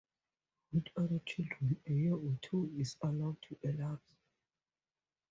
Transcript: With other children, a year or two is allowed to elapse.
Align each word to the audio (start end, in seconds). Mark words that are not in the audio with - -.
With 0.73 0.87
other 0.97 1.19
children, 1.27 1.79
a 1.85 1.91
year 1.91 2.15
or 2.15 2.35
two 2.41 2.73
is 2.75 2.97
allowed 3.03 3.39
to 3.43 3.57
elapse. 3.61 4.01